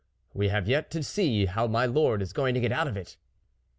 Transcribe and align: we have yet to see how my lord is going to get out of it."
we 0.33 0.47
have 0.47 0.67
yet 0.67 0.89
to 0.89 1.03
see 1.03 1.45
how 1.45 1.67
my 1.67 1.85
lord 1.85 2.23
is 2.23 2.33
going 2.33 2.55
to 2.55 2.59
get 2.59 2.71
out 2.71 2.87
of 2.87 2.97
it." 2.97 3.17